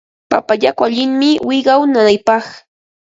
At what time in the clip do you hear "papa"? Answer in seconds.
0.31-0.53